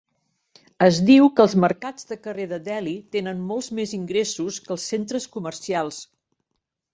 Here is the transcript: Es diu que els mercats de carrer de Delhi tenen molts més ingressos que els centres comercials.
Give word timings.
Es 0.85 0.99
diu 1.09 1.27
que 1.39 1.43
els 1.43 1.53
mercats 1.63 2.07
de 2.11 2.17
carrer 2.23 2.47
de 2.53 2.59
Delhi 2.69 2.95
tenen 3.17 3.45
molts 3.51 3.69
més 3.81 3.93
ingressos 3.99 4.59
que 4.69 4.75
els 4.79 4.89
centres 4.95 5.29
comercials. 5.37 6.03